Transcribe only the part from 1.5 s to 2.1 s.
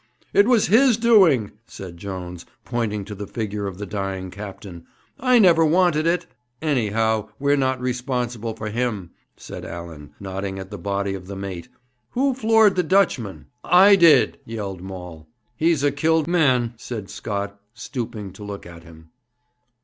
said